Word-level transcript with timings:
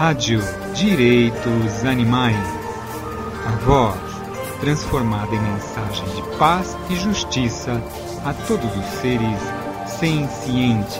Rádio 0.00 0.40
Direitos 0.74 1.84
Animais. 1.84 2.34
A 3.44 3.56
voz 3.66 4.00
transformada 4.58 5.30
em 5.34 5.42
mensagem 5.42 6.06
de 6.14 6.38
paz 6.38 6.68
e 6.90 6.96
justiça 6.96 7.72
a 8.24 8.32
todos 8.46 8.74
os 8.78 8.86
seres 8.98 9.38
sencientes. 10.00 10.96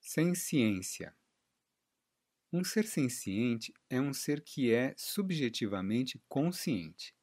Senciência. 0.00 1.14
Um 2.50 2.64
ser 2.64 2.86
senciente 2.86 3.74
é 3.90 4.00
um 4.00 4.14
ser 4.14 4.42
que 4.42 4.72
é 4.72 4.94
subjetivamente 4.96 6.18
consciente. 6.30 7.14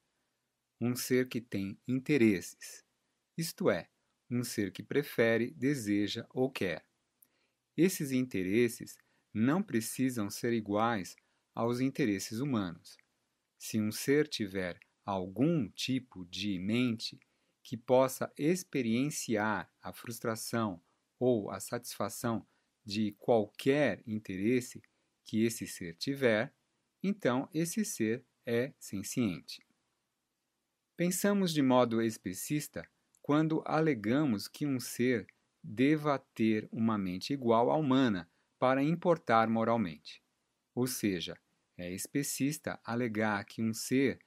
Um 0.79 0.95
ser 0.95 1.27
que 1.27 1.41
tem 1.41 1.79
interesses, 1.87 2.85
isto 3.35 3.71
é, 3.71 3.89
um 4.29 4.43
ser 4.43 4.71
que 4.71 4.83
prefere, 4.83 5.51
deseja 5.51 6.25
ou 6.29 6.49
quer. 6.49 6.85
Esses 7.75 8.11
interesses 8.11 8.97
não 9.33 9.63
precisam 9.63 10.29
ser 10.29 10.53
iguais 10.53 11.15
aos 11.55 11.79
interesses 11.79 12.39
humanos. 12.39 12.97
Se 13.57 13.79
um 13.79 13.91
ser 13.91 14.27
tiver 14.27 14.79
algum 15.05 15.67
tipo 15.69 16.25
de 16.25 16.59
mente 16.59 17.19
que 17.63 17.75
possa 17.75 18.31
experienciar 18.37 19.71
a 19.81 19.91
frustração 19.91 20.81
ou 21.19 21.49
a 21.51 21.59
satisfação 21.59 22.45
de 22.85 23.11
qualquer 23.13 24.01
interesse 24.07 24.81
que 25.25 25.43
esse 25.43 25.67
ser 25.67 25.95
tiver, 25.95 26.53
então 27.03 27.49
esse 27.53 27.83
ser 27.85 28.25
é 28.45 28.73
senciente. 28.79 29.65
Pensamos 30.97 31.53
de 31.53 31.61
modo 31.61 32.01
especista 32.01 32.89
quando 33.29 33.61
alegamos 33.63 34.47
que 34.47 34.65
um 34.65 34.79
ser 34.79 35.27
deva 35.63 36.17
ter 36.33 36.67
uma 36.71 36.97
mente 36.97 37.31
igual 37.31 37.69
à 37.69 37.77
humana 37.77 38.27
para 38.57 38.81
importar 38.81 39.47
moralmente. 39.47 40.23
Ou 40.73 40.87
seja, 40.87 41.39
é 41.77 41.93
especista 41.93 42.81
alegar 42.83 43.45
que 43.45 43.61
um 43.61 43.71
ser 43.71 44.17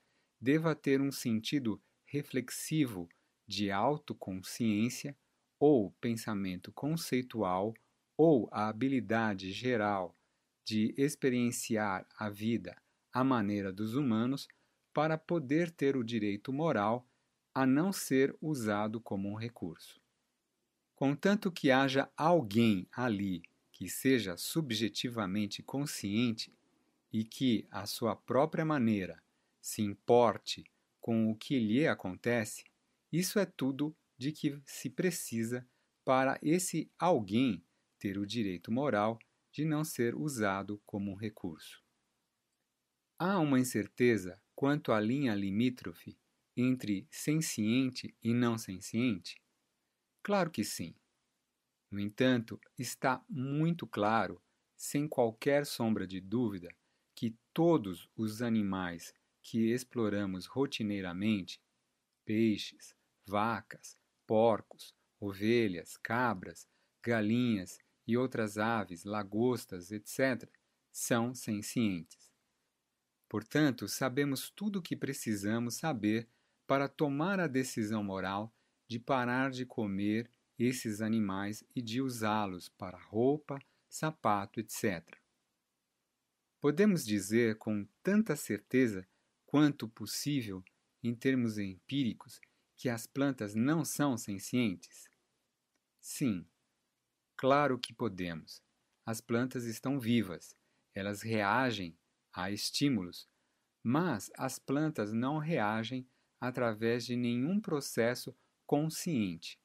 deva 0.40 0.72
ter 0.76 1.00
um 1.00 1.10
sentido 1.10 1.82
reflexivo 2.06 3.08
de 3.44 3.72
autoconsciência 3.72 5.18
ou 5.58 5.90
pensamento 6.00 6.70
conceitual 6.70 7.74
ou 8.16 8.48
a 8.52 8.68
habilidade 8.68 9.50
geral 9.50 10.16
de 10.64 10.94
experienciar 10.96 12.06
a 12.16 12.30
vida 12.30 12.80
à 13.12 13.24
maneira 13.24 13.72
dos 13.72 13.96
humanos 13.96 14.46
para 14.94 15.18
poder 15.18 15.72
ter 15.72 15.96
o 15.96 16.04
direito 16.04 16.52
moral 16.52 17.04
a 17.54 17.66
não 17.66 17.92
ser 17.92 18.36
usado 18.40 19.00
como 19.00 19.28
um 19.28 19.34
recurso. 19.34 20.00
Contanto 20.94 21.50
que 21.50 21.70
haja 21.70 22.10
alguém 22.16 22.86
ali 22.92 23.42
que 23.70 23.88
seja 23.88 24.36
subjetivamente 24.36 25.62
consciente 25.62 26.54
e 27.12 27.24
que, 27.24 27.66
à 27.70 27.86
sua 27.86 28.14
própria 28.14 28.64
maneira, 28.64 29.22
se 29.60 29.82
importe 29.82 30.64
com 31.00 31.30
o 31.30 31.36
que 31.36 31.58
lhe 31.58 31.86
acontece, 31.86 32.64
isso 33.10 33.38
é 33.38 33.44
tudo 33.44 33.94
de 34.16 34.32
que 34.32 34.60
se 34.64 34.88
precisa 34.88 35.66
para 36.04 36.38
esse 36.40 36.90
alguém 36.98 37.62
ter 37.98 38.18
o 38.18 38.26
direito 38.26 38.70
moral 38.70 39.18
de 39.50 39.64
não 39.64 39.84
ser 39.84 40.14
usado 40.14 40.80
como 40.86 41.10
um 41.10 41.14
recurso. 41.14 41.82
Há 43.18 43.38
uma 43.38 43.60
incerteza 43.60 44.40
quanto 44.54 44.92
à 44.92 45.00
linha 45.00 45.34
limítrofe 45.34 46.16
entre 46.56 47.06
senciente 47.10 48.14
e 48.22 48.32
não 48.34 48.58
senciente? 48.58 49.40
Claro 50.22 50.50
que 50.50 50.64
sim. 50.64 50.94
No 51.90 52.00
entanto, 52.00 52.60
está 52.78 53.24
muito 53.28 53.86
claro, 53.86 54.42
sem 54.76 55.06
qualquer 55.06 55.66
sombra 55.66 56.06
de 56.06 56.20
dúvida, 56.20 56.74
que 57.14 57.36
todos 57.52 58.08
os 58.16 58.40
animais 58.40 59.12
que 59.42 59.72
exploramos 59.72 60.46
rotineiramente 60.46 61.60
peixes, 62.24 62.94
vacas, 63.26 63.98
porcos, 64.26 64.94
ovelhas, 65.20 65.96
cabras, 65.96 66.68
galinhas 67.02 67.78
e 68.06 68.16
outras 68.16 68.58
aves, 68.58 69.04
lagostas, 69.04 69.90
etc., 69.90 70.48
são 70.90 71.34
sencientes. 71.34 72.30
Portanto, 73.28 73.88
sabemos 73.88 74.50
tudo 74.50 74.78
o 74.78 74.82
que 74.82 74.96
precisamos 74.96 75.74
saber 75.74 76.28
para 76.66 76.88
tomar 76.88 77.40
a 77.40 77.46
decisão 77.46 78.02
moral 78.02 78.54
de 78.88 78.98
parar 78.98 79.50
de 79.50 79.64
comer 79.64 80.30
esses 80.58 81.00
animais 81.00 81.64
e 81.74 81.80
de 81.80 82.00
usá-los 82.00 82.68
para 82.68 82.98
roupa, 82.98 83.58
sapato, 83.88 84.60
etc. 84.60 85.18
Podemos 86.60 87.04
dizer 87.04 87.56
com 87.58 87.86
tanta 88.02 88.36
certeza 88.36 89.06
quanto 89.44 89.88
possível, 89.88 90.64
em 91.02 91.14
termos 91.14 91.58
empíricos, 91.58 92.40
que 92.76 92.88
as 92.88 93.06
plantas 93.06 93.54
não 93.54 93.84
são 93.84 94.16
sencientes? 94.16 95.08
Sim, 96.00 96.46
claro 97.36 97.78
que 97.78 97.92
podemos. 97.92 98.62
As 99.04 99.20
plantas 99.20 99.64
estão 99.64 99.98
vivas, 99.98 100.56
elas 100.94 101.22
reagem 101.22 101.98
a 102.32 102.50
estímulos, 102.50 103.28
mas 103.82 104.30
as 104.36 104.58
plantas 104.58 105.12
não 105.12 105.38
reagem 105.38 106.08
através 106.42 107.06
de 107.06 107.14
nenhum 107.14 107.60
processo 107.60 108.36
consciente. 108.66 109.60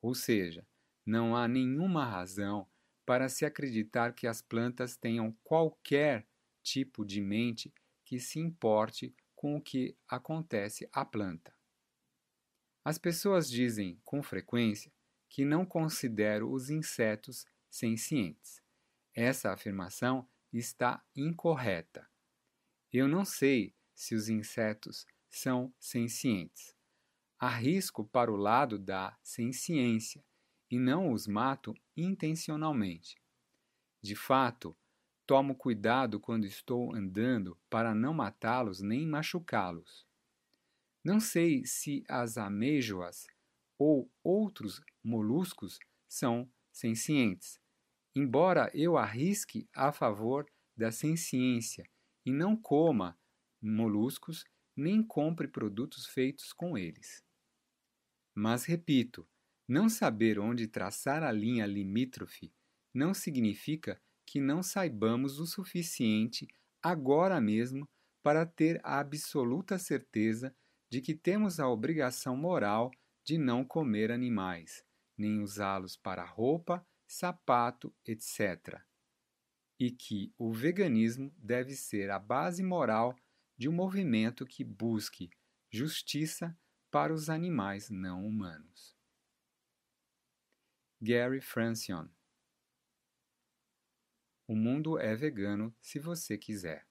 Ou 0.00 0.14
seja, 0.14 0.66
não 1.04 1.36
há 1.36 1.46
nenhuma 1.46 2.06
razão 2.06 2.66
para 3.04 3.28
se 3.28 3.44
acreditar 3.44 4.14
que 4.14 4.26
as 4.26 4.40
plantas 4.40 4.96
tenham 4.96 5.36
qualquer 5.44 6.26
tipo 6.62 7.04
de 7.04 7.20
mente 7.20 7.70
que 8.02 8.18
se 8.18 8.38
importe 8.38 9.14
com 9.34 9.56
o 9.56 9.60
que 9.60 9.94
acontece 10.08 10.88
à 10.90 11.04
planta. 11.04 11.54
As 12.82 12.96
pessoas 12.96 13.46
dizem 13.46 14.00
com 14.02 14.22
frequência 14.22 14.90
que 15.28 15.44
não 15.44 15.66
consideram 15.66 16.50
os 16.50 16.70
insetos 16.70 17.44
sencientes. 17.68 18.62
Essa 19.14 19.52
afirmação 19.52 20.26
está 20.50 21.04
incorreta. 21.14 22.08
Eu 22.90 23.06
não 23.06 23.22
sei 23.22 23.74
se 23.94 24.14
os 24.14 24.30
insetos 24.30 25.06
são 25.36 25.72
sencientes. 25.78 26.74
Arrisco 27.38 28.06
para 28.06 28.32
o 28.32 28.36
lado 28.36 28.78
da 28.78 29.16
senciência 29.22 30.24
e 30.70 30.78
não 30.78 31.12
os 31.12 31.26
mato 31.26 31.74
intencionalmente. 31.94 33.16
De 34.02 34.16
fato, 34.16 34.74
tomo 35.26 35.54
cuidado 35.54 36.18
quando 36.18 36.46
estou 36.46 36.94
andando 36.94 37.58
para 37.68 37.94
não 37.94 38.14
matá-los 38.14 38.80
nem 38.80 39.06
machucá-los. 39.06 40.06
Não 41.04 41.20
sei 41.20 41.66
se 41.66 42.02
as 42.08 42.38
amêijoas 42.38 43.26
ou 43.78 44.10
outros 44.24 44.80
moluscos 45.04 45.78
são 46.08 46.50
sencientes, 46.72 47.60
embora 48.14 48.70
eu 48.72 48.96
arrisque 48.96 49.68
a 49.74 49.92
favor 49.92 50.46
da 50.74 50.90
senciência 50.90 51.88
e 52.24 52.32
não 52.32 52.56
coma 52.56 53.18
moluscos 53.60 54.44
nem 54.76 55.02
compre 55.02 55.48
produtos 55.48 56.06
feitos 56.06 56.52
com 56.52 56.76
eles. 56.76 57.24
Mas 58.34 58.64
repito, 58.64 59.26
não 59.66 59.88
saber 59.88 60.38
onde 60.38 60.68
traçar 60.68 61.22
a 61.22 61.32
linha 61.32 61.66
limítrofe 61.66 62.52
não 62.92 63.14
significa 63.14 64.00
que 64.26 64.40
não 64.40 64.62
saibamos 64.62 65.38
o 65.38 65.46
suficiente 65.46 66.46
agora 66.82 67.40
mesmo 67.40 67.88
para 68.22 68.44
ter 68.44 68.80
a 68.84 68.98
absoluta 68.98 69.78
certeza 69.78 70.54
de 70.90 71.00
que 71.00 71.14
temos 71.14 71.58
a 71.58 71.68
obrigação 71.68 72.36
moral 72.36 72.90
de 73.24 73.38
não 73.38 73.64
comer 73.64 74.12
animais, 74.12 74.84
nem 75.16 75.40
usá-los 75.40 75.96
para 75.96 76.24
roupa, 76.24 76.86
sapato, 77.06 77.94
etc. 78.04 78.80
E 79.78 79.90
que 79.90 80.32
o 80.38 80.52
veganismo 80.52 81.32
deve 81.36 81.74
ser 81.74 82.10
a 82.10 82.18
base 82.18 82.62
moral 82.62 83.16
de 83.56 83.68
um 83.68 83.72
movimento 83.72 84.44
que 84.46 84.62
busque 84.62 85.30
justiça 85.70 86.56
para 86.90 87.12
os 87.12 87.28
animais 87.28 87.88
não 87.90 88.26
humanos. 88.26 88.96
Gary 91.00 91.40
Francione 91.40 92.10
O 94.46 94.54
mundo 94.54 94.98
é 94.98 95.14
vegano 95.14 95.74
se 95.80 95.98
você 95.98 96.38
quiser. 96.38 96.86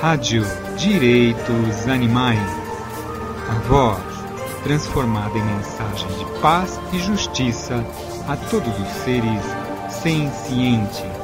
Rádio 0.00 0.42
Direitos 0.76 1.86
Animais. 1.86 2.40
A 3.48 3.58
voz 3.68 4.02
transformada 4.64 5.36
em 5.38 5.44
mensagem 5.44 6.08
de 6.18 6.40
paz 6.40 6.76
e 6.92 6.98
justiça 6.98 7.76
a 8.26 8.36
todos 8.50 8.76
os 8.80 8.88
seres 9.04 9.71
senciente 9.92 11.21